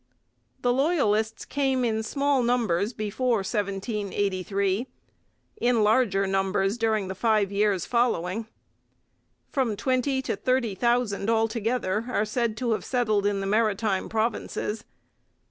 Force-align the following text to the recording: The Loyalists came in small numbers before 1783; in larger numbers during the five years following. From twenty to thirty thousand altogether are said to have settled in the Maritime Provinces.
The 0.63 0.73
Loyalists 0.73 1.45
came 1.45 1.85
in 1.85 2.01
small 2.01 2.41
numbers 2.41 2.91
before 2.91 3.43
1783; 3.45 4.87
in 5.57 5.83
larger 5.83 6.25
numbers 6.25 6.79
during 6.79 7.07
the 7.07 7.13
five 7.13 7.51
years 7.51 7.85
following. 7.85 8.47
From 9.51 9.77
twenty 9.77 10.23
to 10.23 10.35
thirty 10.35 10.73
thousand 10.73 11.29
altogether 11.29 12.05
are 12.09 12.25
said 12.25 12.57
to 12.57 12.71
have 12.71 12.83
settled 12.83 13.27
in 13.27 13.41
the 13.41 13.45
Maritime 13.45 14.09
Provinces. 14.09 14.85